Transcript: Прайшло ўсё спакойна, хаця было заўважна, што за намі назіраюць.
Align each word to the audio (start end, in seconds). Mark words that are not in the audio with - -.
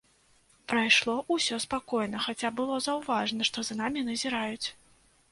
Прайшло 0.71 1.15
ўсё 1.33 1.59
спакойна, 1.65 2.21
хаця 2.27 2.49
было 2.61 2.79
заўважна, 2.85 3.41
што 3.49 3.65
за 3.69 3.77
намі 3.83 3.99
назіраюць. 4.09 4.67